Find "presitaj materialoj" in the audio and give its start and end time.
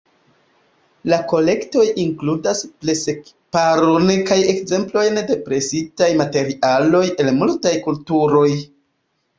5.51-7.05